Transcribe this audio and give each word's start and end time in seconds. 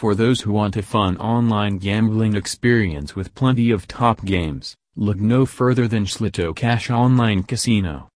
For 0.00 0.14
those 0.14 0.40
who 0.40 0.52
want 0.52 0.78
a 0.78 0.82
fun 0.82 1.18
online 1.18 1.76
gambling 1.76 2.34
experience 2.34 3.14
with 3.14 3.34
plenty 3.34 3.70
of 3.70 3.86
top 3.86 4.24
games, 4.24 4.74
look 4.96 5.18
no 5.18 5.44
further 5.44 5.86
than 5.86 6.06
Sloto 6.06 6.56
Cash 6.56 6.88
Online 6.88 7.42
Casino. 7.42 8.08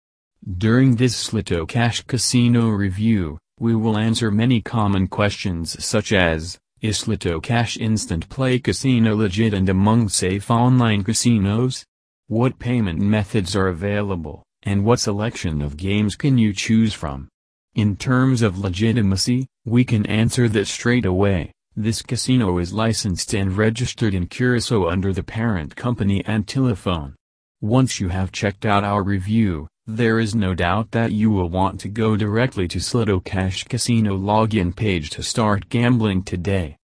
During 0.57 0.95
this 0.95 1.27
Sloto 1.27 1.67
Cash 1.67 2.03
Casino 2.03 2.69
review, 2.69 3.37
we 3.59 3.75
will 3.75 3.97
answer 3.97 4.31
many 4.31 4.61
common 4.61 5.07
questions 5.07 5.83
such 5.83 6.13
as, 6.13 6.57
is 6.79 7.03
Sloto 7.03 7.43
Cash 7.43 7.75
Instant 7.75 8.29
Play 8.29 8.59
Casino 8.59 9.13
legit 9.17 9.53
and 9.53 9.67
among 9.67 10.07
safe 10.07 10.49
online 10.49 11.03
casinos? 11.03 11.83
What 12.27 12.59
payment 12.59 12.99
methods 13.01 13.57
are 13.57 13.67
available, 13.67 14.41
and 14.61 14.85
what 14.85 15.01
selection 15.01 15.61
of 15.61 15.75
games 15.75 16.15
can 16.15 16.37
you 16.37 16.53
choose 16.53 16.93
from? 16.93 17.27
In 17.75 17.97
terms 17.97 18.41
of 18.41 18.57
legitimacy, 18.57 19.47
we 19.65 19.83
can 19.83 20.05
answer 20.05 20.47
that 20.47 20.67
straight 20.67 21.05
away. 21.05 21.51
This 21.75 22.03
casino 22.03 22.59
is 22.59 22.71
licensed 22.71 23.33
and 23.33 23.57
registered 23.57 24.13
in 24.13 24.27
Curacao 24.27 24.87
under 24.87 25.11
the 25.11 25.23
parent 25.23 25.75
company 25.75 26.21
Antillephone. 26.21 27.15
Once 27.61 27.99
you 27.99 28.09
have 28.09 28.31
checked 28.31 28.63
out 28.63 28.83
our 28.83 29.01
review, 29.01 29.67
there 29.87 30.19
is 30.19 30.35
no 30.35 30.53
doubt 30.53 30.91
that 30.91 31.13
you 31.13 31.31
will 31.31 31.49
want 31.49 31.79
to 31.79 31.89
go 31.89 32.15
directly 32.15 32.67
to 32.67 32.77
Sloto 32.77 33.23
Cash 33.23 33.63
Casino 33.63 34.15
login 34.15 34.75
page 34.75 35.09
to 35.11 35.23
start 35.23 35.69
gambling 35.69 36.21
today. 36.21 36.77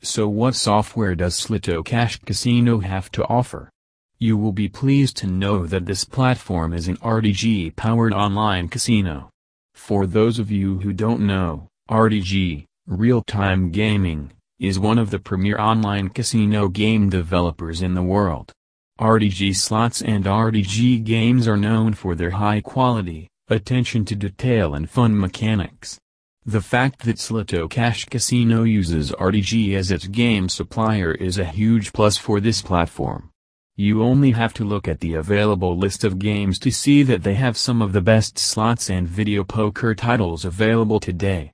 So 0.00 0.26
what 0.26 0.54
software 0.54 1.14
does 1.14 1.38
Sloto 1.38 1.84
Cash 1.84 2.20
Casino 2.20 2.78
have 2.78 3.12
to 3.12 3.28
offer? 3.28 3.68
You 4.18 4.38
will 4.38 4.52
be 4.52 4.70
pleased 4.70 5.18
to 5.18 5.26
know 5.26 5.66
that 5.66 5.84
this 5.84 6.04
platform 6.04 6.72
is 6.72 6.88
an 6.88 6.96
RTG-powered 6.96 8.14
online 8.14 8.68
casino. 8.68 9.28
For 9.74 10.06
those 10.06 10.38
of 10.38 10.50
you 10.50 10.78
who 10.78 10.94
don't 10.94 11.26
know, 11.26 11.68
RTG, 11.90 12.64
Real-Time 12.86 13.70
Gaming, 13.70 14.30
is 14.58 14.78
one 14.78 14.98
of 14.98 15.10
the 15.10 15.18
premier 15.18 15.58
online 15.58 16.10
casino 16.10 16.68
game 16.68 17.08
developers 17.08 17.80
in 17.80 17.94
the 17.94 18.02
world. 18.02 18.52
RTG 19.00 19.56
slots 19.56 20.02
and 20.02 20.26
RTG 20.26 21.02
games 21.02 21.48
are 21.48 21.56
known 21.56 21.94
for 21.94 22.14
their 22.14 22.32
high 22.32 22.60
quality, 22.60 23.30
attention 23.48 24.04
to 24.04 24.14
detail 24.14 24.74
and 24.74 24.90
fun 24.90 25.18
mechanics. 25.18 25.98
The 26.44 26.60
fact 26.60 27.06
that 27.06 27.16
Sloto 27.16 27.70
Cash 27.70 28.04
Casino 28.04 28.64
uses 28.64 29.12
RTG 29.12 29.74
as 29.74 29.90
its 29.90 30.06
game 30.06 30.50
supplier 30.50 31.12
is 31.12 31.38
a 31.38 31.46
huge 31.46 31.90
plus 31.94 32.18
for 32.18 32.38
this 32.38 32.60
platform. 32.60 33.30
You 33.76 34.02
only 34.02 34.32
have 34.32 34.52
to 34.54 34.64
look 34.64 34.86
at 34.86 35.00
the 35.00 35.14
available 35.14 35.74
list 35.74 36.04
of 36.04 36.18
games 36.18 36.58
to 36.58 36.70
see 36.70 37.02
that 37.04 37.22
they 37.22 37.34
have 37.34 37.56
some 37.56 37.80
of 37.80 37.94
the 37.94 38.02
best 38.02 38.38
slots 38.38 38.90
and 38.90 39.08
video 39.08 39.42
poker 39.42 39.94
titles 39.94 40.44
available 40.44 41.00
today. 41.00 41.53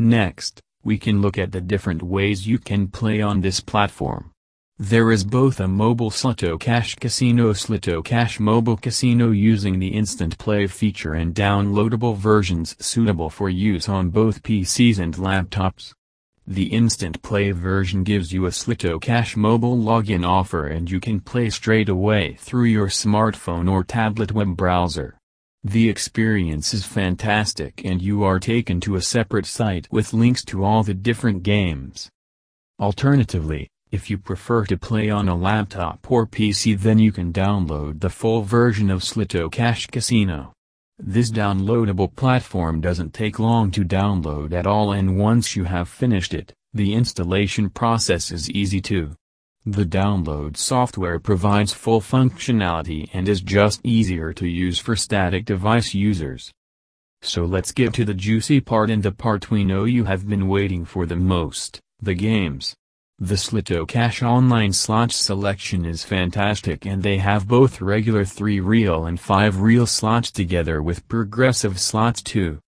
Next, 0.00 0.62
we 0.82 0.96
can 0.96 1.20
look 1.20 1.36
at 1.36 1.52
the 1.52 1.60
different 1.60 2.02
ways 2.02 2.46
you 2.46 2.58
can 2.58 2.88
play 2.88 3.20
on 3.20 3.42
this 3.42 3.60
platform. 3.60 4.30
There 4.78 5.12
is 5.12 5.24
both 5.24 5.60
a 5.60 5.68
mobile 5.68 6.10
Sloto 6.10 6.58
Cash 6.58 6.94
Casino 6.94 7.52
Sloto 7.52 8.02
Cash 8.02 8.40
Mobile 8.40 8.78
Casino 8.78 9.30
using 9.30 9.78
the 9.78 9.88
Instant 9.88 10.38
Play 10.38 10.66
feature 10.68 11.12
and 11.12 11.34
downloadable 11.34 12.16
versions 12.16 12.74
suitable 12.82 13.28
for 13.28 13.50
use 13.50 13.90
on 13.90 14.08
both 14.08 14.42
PCs 14.42 14.98
and 14.98 15.16
laptops. 15.16 15.92
The 16.46 16.68
Instant 16.68 17.20
Play 17.20 17.50
version 17.50 18.02
gives 18.02 18.32
you 18.32 18.46
a 18.46 18.48
Sloto 18.48 18.98
Cash 18.98 19.36
mobile 19.36 19.76
login 19.76 20.26
offer 20.26 20.66
and 20.66 20.90
you 20.90 20.98
can 20.98 21.20
play 21.20 21.50
straight 21.50 21.90
away 21.90 22.38
through 22.40 22.64
your 22.64 22.88
smartphone 22.88 23.70
or 23.70 23.84
tablet 23.84 24.32
web 24.32 24.56
browser. 24.56 25.19
The 25.64 25.90
experience 25.90 26.72
is 26.72 26.86
fantastic 26.86 27.82
and 27.84 28.00
you 28.00 28.22
are 28.24 28.40
taken 28.40 28.80
to 28.80 28.96
a 28.96 29.02
separate 29.02 29.44
site 29.44 29.86
with 29.92 30.14
links 30.14 30.42
to 30.46 30.64
all 30.64 30.82
the 30.82 30.94
different 30.94 31.42
games. 31.42 32.08
Alternatively, 32.80 33.68
if 33.90 34.08
you 34.08 34.16
prefer 34.16 34.64
to 34.64 34.78
play 34.78 35.10
on 35.10 35.28
a 35.28 35.36
laptop 35.36 36.10
or 36.10 36.26
PC 36.26 36.78
then 36.78 36.98
you 36.98 37.12
can 37.12 37.30
download 37.30 38.00
the 38.00 38.08
full 38.08 38.40
version 38.40 38.90
of 38.90 39.02
Sloto 39.02 39.52
Cash 39.52 39.88
Casino. 39.88 40.54
This 40.98 41.30
downloadable 41.30 42.16
platform 42.16 42.80
doesn't 42.80 43.12
take 43.12 43.38
long 43.38 43.70
to 43.72 43.84
download 43.84 44.54
at 44.54 44.66
all 44.66 44.92
and 44.92 45.18
once 45.18 45.56
you 45.56 45.64
have 45.64 45.90
finished 45.90 46.32
it, 46.32 46.54
the 46.72 46.94
installation 46.94 47.68
process 47.68 48.30
is 48.30 48.50
easy 48.50 48.80
too. 48.80 49.14
The 49.66 49.84
download 49.84 50.56
software 50.56 51.18
provides 51.18 51.74
full 51.74 52.00
functionality 52.00 53.10
and 53.12 53.28
is 53.28 53.42
just 53.42 53.84
easier 53.84 54.32
to 54.32 54.48
use 54.48 54.78
for 54.78 54.96
static 54.96 55.44
device 55.44 55.92
users. 55.92 56.50
So 57.20 57.44
let's 57.44 57.70
get 57.70 57.92
to 57.94 58.06
the 58.06 58.14
juicy 58.14 58.60
part 58.60 58.88
and 58.88 59.02
the 59.02 59.12
part 59.12 59.50
we 59.50 59.62
know 59.62 59.84
you 59.84 60.04
have 60.04 60.26
been 60.26 60.48
waiting 60.48 60.86
for 60.86 61.04
the 61.04 61.16
most, 61.16 61.78
the 62.00 62.14
games. 62.14 62.74
The 63.18 63.34
Sloto 63.34 63.86
Cash 63.86 64.22
online 64.22 64.72
slots 64.72 65.16
selection 65.16 65.84
is 65.84 66.04
fantastic 66.04 66.86
and 66.86 67.02
they 67.02 67.18
have 67.18 67.46
both 67.46 67.82
regular 67.82 68.24
3 68.24 68.60
reel 68.60 69.04
and 69.04 69.20
5 69.20 69.60
reel 69.60 69.86
slots 69.86 70.30
together 70.30 70.82
with 70.82 71.06
progressive 71.06 71.78
slots 71.78 72.22
too. 72.22 72.60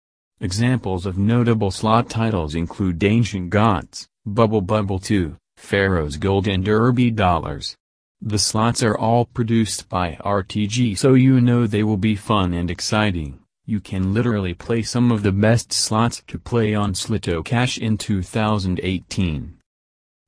Examples 0.42 1.06
of 1.06 1.16
notable 1.16 1.70
slot 1.70 2.10
titles 2.10 2.54
include 2.54 3.02
Ancient 3.02 3.48
Gods, 3.48 4.06
Bubble 4.26 4.60
Bubble 4.60 4.98
2, 4.98 5.38
Pharaoh's 5.62 6.16
Gold 6.16 6.48
and 6.48 6.64
Derby 6.64 7.10
Dollars. 7.10 7.76
The 8.20 8.38
slots 8.38 8.82
are 8.82 8.98
all 8.98 9.24
produced 9.24 9.88
by 9.88 10.18
RTG 10.20 10.98
so 10.98 11.14
you 11.14 11.40
know 11.40 11.66
they 11.66 11.82
will 11.82 11.96
be 11.96 12.16
fun 12.16 12.52
and 12.52 12.70
exciting. 12.70 13.38
You 13.64 13.80
can 13.80 14.12
literally 14.12 14.54
play 14.54 14.82
some 14.82 15.12
of 15.12 15.22
the 15.22 15.32
best 15.32 15.72
slots 15.72 16.22
to 16.26 16.38
play 16.38 16.74
on 16.74 16.94
Sloto 16.94 17.44
Cash 17.44 17.78
in 17.78 17.96
2018. 17.96 19.58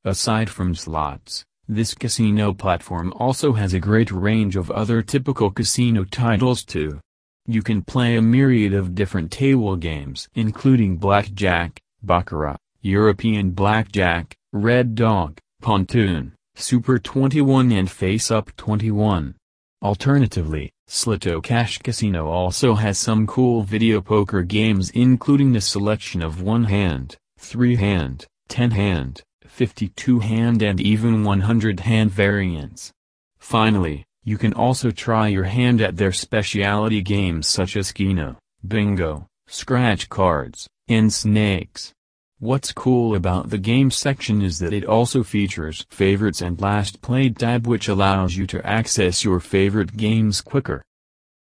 Aside 0.05 0.49
from 0.49 0.75
slots, 0.75 1.45
this 1.69 1.95
casino 1.95 2.55
platform 2.55 3.13
also 3.17 3.53
has 3.55 3.75
a 3.75 3.81
great 3.81 4.13
range 4.13 4.55
of 4.55 4.71
other 4.71 5.03
typical 5.03 5.51
casino 5.51 6.05
titles 6.05 6.65
too. 6.65 7.01
You 7.45 7.63
can 7.63 7.83
play 7.83 8.17
a 8.17 8.23
myriad 8.23 8.73
of 8.73 8.95
different 8.95 9.33
table 9.33 9.77
games 9.77 10.29
including 10.35 10.97
blackjack, 10.97 11.81
baccarat, 12.03 12.57
European 12.83 13.51
blackjack, 13.51 14.37
red 14.55 14.95
dog, 14.95 15.37
pontoon, 15.61 16.33
Super 16.55 17.01
21 17.01 17.73
and 17.73 17.91
Face 17.91 18.31
Up 18.31 18.55
21. 18.57 19.35
Alternatively, 19.83 20.71
Sloto 20.89 21.43
Cash 21.43 21.79
Casino 21.79 22.29
also 22.29 22.77
has 22.77 22.97
some 22.97 23.27
cool 23.27 23.63
video 23.63 24.01
poker 24.01 24.43
games 24.43 24.91
including 24.91 25.57
a 25.57 25.61
selection 25.61 26.23
of 26.23 26.41
one-hand, 26.41 27.17
three-hand, 27.37 28.27
ten-hand, 28.49 29.23
52-hand 29.45 30.63
and 30.63 30.81
even 30.81 31.25
100-hand 31.25 32.13
variants. 32.13 32.93
Finally, 33.41 34.05
you 34.23 34.39
can 34.39 34.53
also 34.53 34.93
try 34.93 35.27
your 35.27 35.45
hand 35.45 35.81
at 35.81 35.97
their 35.97 36.13
specialty 36.13 37.03
games 37.03 37.49
such 37.49 37.77
as 37.77 37.91
Keno, 37.91 38.37
Bingo, 38.67 39.27
Scratch 39.49 40.09
Cards, 40.09 40.69
and 40.87 41.13
Snakes. 41.13 41.93
What's 42.45 42.73
cool 42.73 43.15
about 43.15 43.49
the 43.49 43.57
game 43.57 43.91
section 43.91 44.43
is 44.43 44.59
that 44.59 44.75
it 44.75 44.85
also 44.85 45.23
features 45.23 45.87
Favorites 45.89 46.43
and 46.43 46.61
Last 46.61 47.01
Played 47.01 47.39
tab 47.39 47.67
which 47.67 47.89
allows 47.89 48.37
you 48.37 48.47
to 48.49 48.67
access 48.67 49.25
your 49.25 49.41
favorite 49.41 49.97
games 49.97 50.43
quicker. 50.43 50.85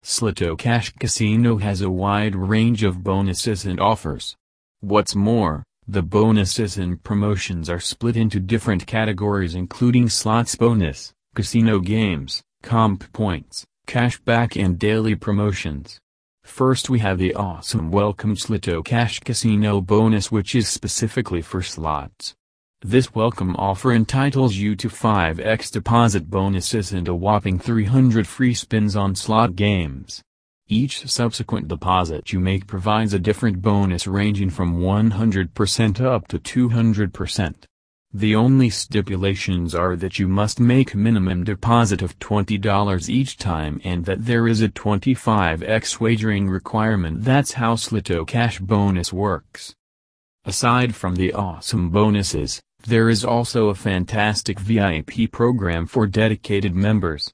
Sloto 0.03 0.57
Cash 0.57 0.95
Casino 0.99 1.59
has 1.59 1.83
a 1.83 1.91
wide 1.91 2.35
range 2.35 2.83
of 2.83 3.05
bonuses 3.05 3.67
and 3.67 3.79
offers. 3.79 4.37
What's 4.81 5.15
more, 5.15 5.65
the 5.87 6.01
bonuses 6.01 6.79
and 6.79 7.05
promotions 7.05 7.69
are 7.69 7.79
split 7.79 8.17
into 8.17 8.41
different 8.41 8.87
categories 8.87 9.55
including 9.55 10.09
slots 10.09 10.55
bonus, 10.55 11.13
casino 11.35 11.79
games, 11.79 12.43
comp 12.63 13.13
points, 13.13 13.67
cashback 13.87 14.59
and 14.59 14.79
daily 14.79 15.15
promotions. 15.15 16.01
First 16.47 16.89
we 16.89 17.01
have 17.01 17.19
the 17.19 17.35
awesome 17.35 17.91
Welcome 17.91 18.37
Sloto 18.37 18.83
Cash 18.83 19.19
Casino 19.21 19.81
bonus 19.81 20.31
which 20.31 20.55
is 20.55 20.69
specifically 20.69 21.43
for 21.43 21.61
slots. 21.61 22.35
This 22.81 23.15
welcome 23.15 23.57
offer 23.57 23.93
entitles 23.93 24.55
you 24.55 24.77
to 24.77 24.89
5x 24.89 25.73
deposit 25.73 26.31
bonuses 26.31 26.93
and 26.93 27.09
a 27.09 27.15
whopping 27.15 27.59
300 27.59 28.27
free 28.29 28.55
spins 28.55 28.95
on 28.95 29.17
slot 29.17 29.57
games. 29.57 30.23
Each 30.69 31.07
subsequent 31.11 31.67
deposit 31.69 32.33
you 32.33 32.39
make 32.39 32.69
provides 32.69 33.13
a 33.13 33.19
different 33.19 33.61
bonus 33.61 34.07
ranging 34.07 34.49
from 34.49 34.79
100% 34.79 36.01
up 36.01 36.29
to 36.29 36.39
200%. 36.39 37.55
The 38.17 38.35
only 38.35 38.71
stipulations 38.71 39.75
are 39.75 39.95
that 39.97 40.19
you 40.19 40.27
must 40.27 40.59
make 40.59 40.95
a 40.95 40.97
minimum 40.97 41.45
deposit 41.45 42.01
of 42.01 42.19
$20 42.19 43.11
each 43.11 43.37
time 43.37 43.79
and 43.85 44.07
that 44.07 44.25
there 44.25 44.49
is 44.49 44.63
a 44.63 44.71
25x 44.71 46.01
wagering 46.01 46.49
requirement 46.49 47.25
that's 47.25 47.53
how 47.53 47.75
Sloto 47.75 48.27
Cash 48.27 48.59
bonus 48.59 49.13
works. 49.13 49.75
Aside 50.47 50.95
from 50.95 51.17
the 51.17 51.35
awesome 51.35 51.91
bonuses, 51.91 52.63
there 52.87 53.11
is 53.11 53.23
also 53.23 53.69
a 53.69 53.75
fantastic 53.75 54.61
VIP 54.61 55.31
program 55.31 55.87
for 55.87 56.07
dedicated 56.07 56.75
members. 56.75 57.31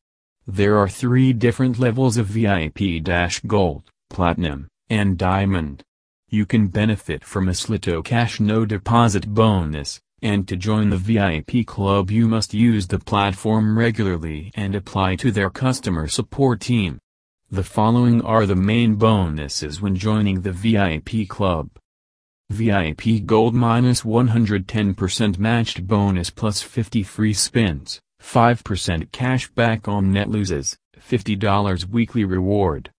There 0.49 0.79
are 0.79 0.89
three 0.89 1.33
different 1.33 1.79
levels 1.79 2.17
of 2.17 2.27
VIP-Gold, 2.27 3.85
Platinum, 4.11 4.67
and 4.91 5.17
Diamond. 5.17 5.85
You 6.29 6.45
can 6.45 6.67
benefit 6.67 7.23
from 7.23 7.47
a 7.47 7.53
Sloto 7.53 8.05
Cash 8.05 8.41
no 8.41 8.65
deposit 8.65 9.29
bonus, 9.29 10.01
and 10.23 10.47
to 10.49 10.57
join 10.57 10.91
the 10.91 10.97
VIP 10.97 11.67
club 11.67 12.11
you 12.11 12.29
must 12.29 12.55
use 12.55 12.87
the 12.87 12.99
platform 12.99 13.79
regularly 13.79 14.51
and 14.55 14.75
apply 14.75 15.17
to 15.17 15.31
their 15.31 15.51
customer 15.51 16.07
support 16.07 16.61
team. 16.61 16.99
The 17.51 17.65
following 17.65 18.23
are 18.23 18.47
the 18.47 18.57
main 18.57 18.95
bonuses 18.95 19.83
when 19.83 19.97
joining 19.97 20.41
the 20.41 20.53
VIP 20.53 21.29
club. 21.29 21.69
VIP 22.49 23.27
Gold 23.27 23.55
minus 23.55 24.03
110% 24.03 25.39
matched 25.39 25.87
bonus 25.87 26.31
plus 26.31 26.63
50 26.63 27.03
free 27.03 27.35
spins, 27.35 28.01
5% 28.23 29.13
cash 29.13 29.49
back 29.51 29.89
on 29.89 30.13
net 30.13 30.29
loses, 30.29 30.77
$50 30.99 31.89
weekly 31.89 32.25
reward. 32.25 32.91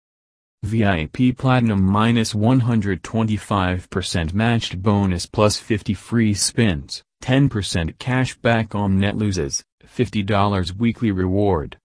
VIP 0.64 1.38
Platinum 1.38 1.84
minus 1.84 2.34
125% 2.34 4.34
matched 4.34 4.82
bonus 4.82 5.26
plus 5.26 5.58
50 5.58 5.94
free 5.94 6.34
spins, 6.34 7.04
10% 7.24 7.98
cash 8.00 8.36
back 8.36 8.76
on 8.76 9.00
net 9.00 9.16
loses, 9.16 9.64
$50 9.88 10.78
weekly 10.78 11.10
reward. 11.10 11.78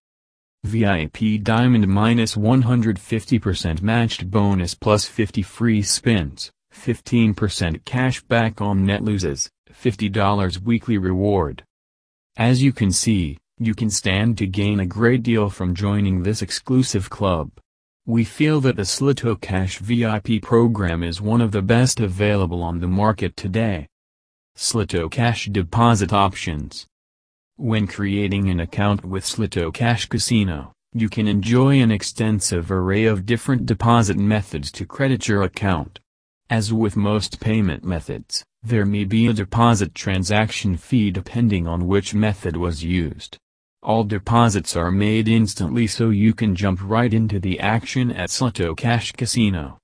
VIP 0.65 1.41
Diamond 1.45 1.87
minus 1.87 2.35
150% 2.35 3.81
matched 3.81 4.29
bonus 4.33 4.75
plus 4.75 5.05
50 5.05 5.43
free 5.43 5.81
spins, 5.81 6.51
15% 6.75 7.85
cash 7.85 8.21
back 8.23 8.61
on 8.61 8.85
net 8.85 9.05
loses, 9.05 9.49
$50 9.71 10.61
weekly 10.63 10.99
reward. 10.99 11.63
As 12.37 12.61
you 12.61 12.73
can 12.73 12.91
see, 12.91 13.39
you 13.61 13.77
can 13.77 13.91
stand 13.91 14.39
to 14.39 14.47
gain 14.49 14.81
a 14.81 14.87
great 14.87 15.23
deal 15.23 15.51
from 15.51 15.73
joining 15.73 16.25
this 16.25 16.43
exclusive 16.43 17.11
club. 17.11 17.53
We 18.07 18.25
feel 18.25 18.61
that 18.63 18.75
the 18.75 18.83
Sloto 18.83 19.41
Cash 19.41 19.79
VIP 19.79 20.43
program 20.43 21.05
is 21.05 21.21
one 21.21 21.41
of 21.41 21.53
the 21.53 21.63
best 21.63 22.01
available 22.01 22.65
on 22.65 22.81
the 22.81 22.89
market 22.89 23.37
today. 23.37 23.87
Sloto 24.61 25.09
Cash 25.09 25.47
Deposit 25.53 26.13
Options 26.13 26.85
when 27.59 27.87
creating 27.87 28.51
an 28.51 28.59
account 28.59 29.05
with 29.05 29.23
Sloto 29.23 29.73
Cash 29.73 30.07
Casino, 30.07 30.73
you 30.93 31.09
can 31.09 31.29
enjoy 31.29 31.81
an 31.81 31.93
extensive 31.93 32.73
array 32.73 33.05
of 33.05 33.25
different 33.25 33.67
deposit 33.67 34.17
methods 34.17 34.73
to 34.73 34.85
credit 34.85 35.29
your 35.29 35.45
account. 35.45 36.01
As 36.51 36.73
with 36.73 36.97
most 36.97 37.39
payment 37.39 37.85
methods, 37.85 38.45
there 38.61 38.85
may 38.85 39.05
be 39.05 39.29
a 39.29 39.33
deposit 39.33 39.95
transaction 39.95 40.77
fee 40.77 41.13
depending 41.13 41.69
on 41.69 41.87
which 41.87 42.13
method 42.13 42.57
was 42.57 42.83
used. 42.83 43.39
All 43.81 44.03
deposits 44.03 44.75
are 44.75 44.91
made 44.91 45.29
instantly 45.29 45.87
so 45.87 46.11
you 46.11 46.35
can 46.35 46.57
jump 46.57 46.81
right 46.83 47.15
into 47.15 47.39
the 47.39 47.61
action 47.61 48.11
at 48.11 48.31
Sloto 48.31 48.77
Cash 48.77 49.13
Casino. 49.13 49.79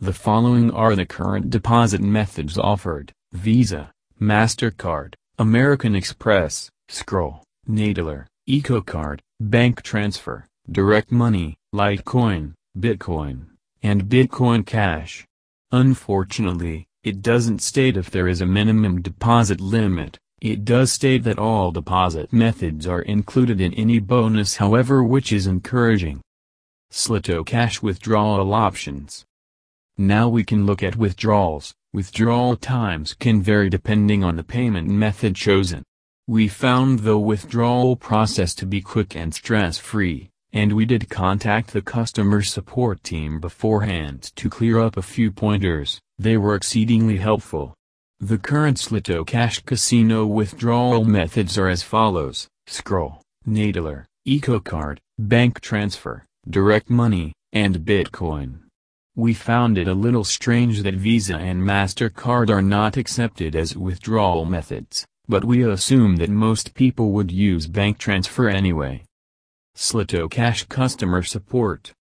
The 0.00 0.12
following 0.12 0.70
are 0.70 0.94
the 0.94 1.06
current 1.06 1.48
deposit 1.48 2.02
methods 2.02 2.58
offered, 2.58 3.10
Visa, 3.32 3.90
MasterCard, 4.20 5.14
American 5.38 5.94
Express, 5.94 6.70
Skrill, 6.90 7.40
Neteller, 7.68 8.26
EcoCard, 8.48 9.20
Bank 9.38 9.82
Transfer, 9.82 10.48
Direct 10.68 11.12
Money, 11.12 11.56
Litecoin, 11.72 12.54
Bitcoin, 12.76 13.46
and 13.80 14.06
Bitcoin 14.06 14.66
Cash. 14.66 15.24
Unfortunately, 15.70 16.88
it 17.04 17.22
doesn't 17.22 17.62
state 17.62 17.96
if 17.96 18.10
there 18.10 18.26
is 18.26 18.40
a 18.40 18.46
minimum 18.46 19.02
deposit 19.02 19.60
limit, 19.60 20.18
it 20.40 20.64
does 20.64 20.90
state 20.90 21.22
that 21.22 21.38
all 21.38 21.70
deposit 21.70 22.32
methods 22.32 22.88
are 22.88 23.02
included 23.02 23.60
in 23.60 23.72
any 23.74 24.00
bonus 24.00 24.56
however 24.56 25.02
which 25.04 25.32
is 25.32 25.46
encouraging. 25.46 26.20
Sloto 26.90 27.46
Cash 27.46 27.82
Withdrawal 27.82 28.52
Options 28.52 29.24
Now 29.96 30.28
we 30.28 30.42
can 30.42 30.66
look 30.66 30.82
at 30.82 30.96
withdrawals, 30.96 31.74
withdrawal 31.92 32.56
times 32.56 33.14
can 33.14 33.42
vary 33.42 33.70
depending 33.70 34.22
on 34.22 34.36
the 34.36 34.44
payment 34.44 34.88
method 34.88 35.34
chosen. 35.34 35.82
We 36.26 36.48
found 36.48 37.00
the 37.00 37.18
withdrawal 37.18 37.96
process 37.96 38.54
to 38.56 38.66
be 38.66 38.80
quick 38.80 39.16
and 39.16 39.34
stress-free, 39.34 40.28
and 40.52 40.74
we 40.74 40.84
did 40.84 41.08
contact 41.08 41.72
the 41.72 41.82
customer 41.82 42.42
support 42.42 43.02
team 43.02 43.40
beforehand 43.40 44.32
to 44.36 44.50
clear 44.50 44.78
up 44.78 44.96
a 44.96 45.02
few 45.02 45.30
pointers, 45.30 46.00
they 46.18 46.36
were 46.36 46.54
exceedingly 46.54 47.16
helpful. 47.16 47.74
The 48.20 48.38
current 48.38 48.78
Sloto 48.78 49.26
Cash 49.26 49.60
Casino 49.60 50.26
withdrawal 50.26 51.04
methods 51.04 51.56
are 51.56 51.68
as 51.68 51.82
follows, 51.82 52.48
Skrill, 52.66 53.20
Neteller, 53.46 54.04
EcoCard, 54.26 54.98
Bank 55.18 55.60
Transfer, 55.60 56.26
Direct 56.48 56.90
Money, 56.90 57.32
and 57.52 57.76
Bitcoin. 57.78 58.67
We 59.18 59.34
found 59.34 59.76
it 59.76 59.86
a 59.86 59.92
little 59.92 60.24
strange 60.24 60.82
that 60.84 60.94
Visa 60.94 61.36
and 61.36 61.60
MasterCard 61.62 62.48
are 62.48 62.62
not 62.62 62.96
accepted 62.96 63.54
as 63.54 63.76
withdrawal 63.76 64.46
methods 64.46 65.06
but 65.28 65.44
we 65.44 65.62
assume 65.62 66.16
that 66.16 66.30
most 66.30 66.72
people 66.72 67.12
would 67.12 67.30
use 67.30 67.66
bank 67.66 67.98
transfer 67.98 68.48
anyway. 68.48 69.02
Sloto 69.76 70.30
Cash 70.30 70.64
Customer 70.64 71.22
Support 71.22 71.92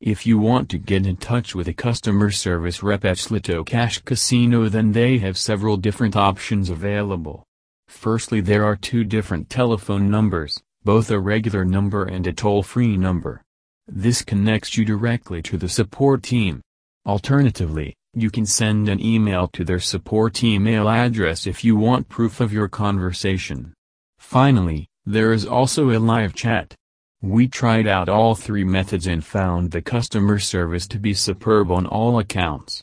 If 0.00 0.26
you 0.26 0.38
want 0.38 0.68
to 0.70 0.78
get 0.78 1.06
in 1.06 1.16
touch 1.16 1.54
with 1.54 1.68
a 1.68 1.72
customer 1.72 2.32
service 2.32 2.82
rep 2.82 3.04
at 3.04 3.18
Sloto 3.18 3.64
Cash 3.64 4.00
Casino 4.00 4.68
then 4.68 4.92
they 4.92 5.18
have 5.18 5.38
several 5.38 5.76
different 5.76 6.16
options 6.16 6.68
available. 6.68 7.44
Firstly 7.86 8.40
there 8.40 8.64
are 8.64 8.76
two 8.76 9.04
different 9.04 9.48
telephone 9.48 10.10
numbers, 10.10 10.60
both 10.84 11.08
a 11.10 11.20
regular 11.20 11.64
number 11.64 12.04
and 12.04 12.26
a 12.26 12.32
toll-free 12.32 12.96
number. 12.96 13.42
This 13.88 14.22
connects 14.22 14.76
you 14.76 14.84
directly 14.84 15.42
to 15.42 15.56
the 15.56 15.68
support 15.68 16.24
team. 16.24 16.60
Alternatively, 17.06 17.94
you 18.14 18.30
can 18.30 18.44
send 18.44 18.88
an 18.88 19.00
email 19.00 19.46
to 19.48 19.64
their 19.64 19.78
support 19.78 20.42
email 20.42 20.88
address 20.88 21.46
if 21.46 21.62
you 21.62 21.76
want 21.76 22.08
proof 22.08 22.40
of 22.40 22.52
your 22.52 22.66
conversation. 22.66 23.74
Finally, 24.18 24.88
there 25.04 25.32
is 25.32 25.46
also 25.46 25.90
a 25.90 26.00
live 26.00 26.34
chat. 26.34 26.74
We 27.22 27.46
tried 27.46 27.86
out 27.86 28.08
all 28.08 28.34
three 28.34 28.64
methods 28.64 29.06
and 29.06 29.24
found 29.24 29.70
the 29.70 29.82
customer 29.82 30.40
service 30.40 30.88
to 30.88 30.98
be 30.98 31.14
superb 31.14 31.70
on 31.70 31.86
all 31.86 32.18
accounts. 32.18 32.82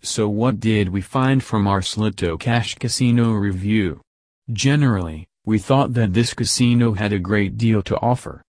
So 0.00 0.28
what 0.28 0.60
did 0.60 0.88
we 0.88 1.02
find 1.02 1.44
from 1.44 1.66
our 1.66 1.80
Sloto 1.80 2.40
Cash 2.40 2.76
Casino 2.76 3.32
review? 3.32 4.00
Generally, 4.50 5.26
we 5.44 5.58
thought 5.58 5.92
that 5.94 6.14
this 6.14 6.32
casino 6.32 6.94
had 6.94 7.12
a 7.12 7.18
great 7.18 7.58
deal 7.58 7.82
to 7.82 8.00
offer. 8.00 8.42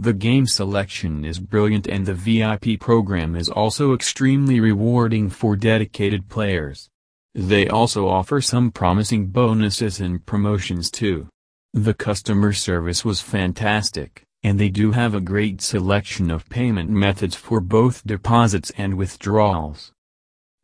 The 0.00 0.14
game 0.14 0.46
selection 0.46 1.26
is 1.26 1.38
brilliant 1.38 1.86
and 1.86 2.06
the 2.06 2.14
VIP 2.14 2.80
program 2.80 3.36
is 3.36 3.50
also 3.50 3.92
extremely 3.92 4.58
rewarding 4.58 5.28
for 5.28 5.56
dedicated 5.56 6.30
players. 6.30 6.88
They 7.34 7.68
also 7.68 8.08
offer 8.08 8.40
some 8.40 8.70
promising 8.70 9.26
bonuses 9.26 10.00
and 10.00 10.24
promotions 10.24 10.90
too. 10.90 11.28
The 11.74 11.92
customer 11.92 12.54
service 12.54 13.04
was 13.04 13.20
fantastic, 13.20 14.22
and 14.42 14.58
they 14.58 14.70
do 14.70 14.92
have 14.92 15.14
a 15.14 15.20
great 15.20 15.60
selection 15.60 16.30
of 16.30 16.48
payment 16.48 16.88
methods 16.88 17.34
for 17.34 17.60
both 17.60 18.06
deposits 18.06 18.72
and 18.78 18.94
withdrawals. 18.94 19.92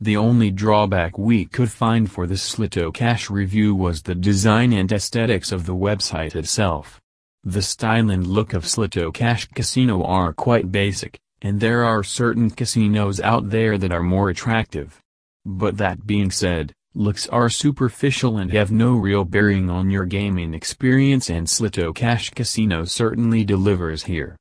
The 0.01 0.17
only 0.17 0.51
drawback 0.51 1.19
we 1.19 1.45
could 1.45 1.71
find 1.71 2.11
for 2.11 2.27
the 2.27 2.37
Sloto 2.37 2.91
Cash 2.91 3.29
review 3.29 3.75
was 3.75 4.01
the 4.01 4.15
design 4.15 4.73
and 4.73 4.91
aesthetics 4.91 5.53
of 5.53 5.67
the 5.67 5.77
website 5.77 6.35
itself. 6.35 7.03
The 7.49 7.63
style 7.63 8.11
and 8.11 8.27
look 8.27 8.55
of 8.55 8.65
Sloto 8.65 9.15
Cash 9.15 9.47
Casino 9.55 10.03
are 10.03 10.33
quite 10.33 10.73
basic, 10.73 11.21
and 11.41 11.61
there 11.61 11.85
are 11.85 12.03
certain 12.03 12.51
casinos 12.51 13.21
out 13.21 13.51
there 13.51 13.79
that 13.79 13.93
are 13.93 14.03
more 14.03 14.31
attractive. 14.31 15.01
But 15.45 15.77
that 15.77 16.09
being 16.09 16.33
said, 16.33 16.73
looks 16.93 17.29
are 17.29 17.49
superficial 17.49 18.37
and 18.37 18.51
have 18.51 18.73
no 18.73 18.97
real 18.97 19.25
bearing 19.25 19.71
on 19.71 19.91
your 19.91 20.07
gaming 20.07 20.55
experience 20.55 21.31
and 21.31 21.47
Sloto 21.47 21.95
Cash 21.95 22.31
Casino 22.31 22.85
certainly 22.85 23.45
delivers 23.45 24.03
here. 24.03 24.35